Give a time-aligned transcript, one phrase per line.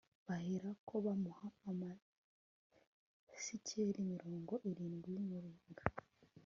[0.27, 5.83] baherako bamuha amasikeli mirongo irindwi y'umuringa